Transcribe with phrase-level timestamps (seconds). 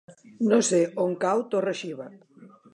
[0.51, 2.11] No sé on cau Torre-xiva.